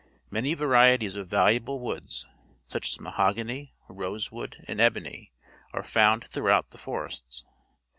[0.31, 2.25] Many varieties of valuable woods,
[2.67, 5.31] such as mahogany, rosewood, and ebony,
[5.73, 7.45] are found throughout the forests.